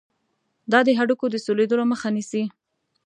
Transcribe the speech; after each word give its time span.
دا 0.71 0.79
د 0.87 0.89
هډوکو 0.97 1.25
د 1.31 1.35
سولیدلو 1.45 1.83
مخه 1.91 2.07
نیسي. 2.15 2.43